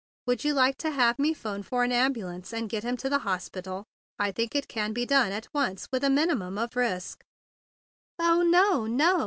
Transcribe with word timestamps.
Would 0.25 0.43
you 0.43 0.55
like 0.55 0.79
to 0.79 0.89
have 0.89 1.19
me 1.19 1.31
phone 1.31 1.61
for 1.61 1.83
an 1.83 1.91
ambulance 1.91 2.51
and 2.53 2.67
get 2.71 2.81
him 2.83 2.97
to 2.97 3.07
the 3.07 3.19
hospital? 3.19 3.85
I 4.17 4.31
think 4.31 4.55
it 4.55 4.67
can 4.67 4.93
be 4.93 5.05
done 5.05 5.31
at 5.31 5.47
once 5.53 5.87
with 5.91 6.03
a 6.03 6.09
minimum 6.09 6.57
of 6.57 6.75
risk." 6.75 7.23
"Oh, 8.17 8.41
no, 8.41 8.87
no!" 8.87 9.19